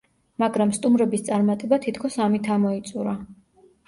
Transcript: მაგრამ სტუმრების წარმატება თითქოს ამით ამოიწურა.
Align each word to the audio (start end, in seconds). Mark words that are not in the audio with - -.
მაგრამ 0.43 0.69
სტუმრების 0.77 1.23
წარმატება 1.27 1.79
თითქოს 1.83 2.17
ამით 2.29 2.49
ამოიწურა. 2.57 3.15